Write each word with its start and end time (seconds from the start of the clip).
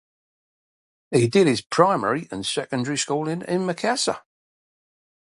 He 1.11 1.27
did 1.27 1.45
his 1.45 1.61
primary 1.61 2.27
and 2.31 2.43
secondary 2.43 2.97
schooling 2.97 3.43
in 3.43 3.67
Makassar. 3.67 4.21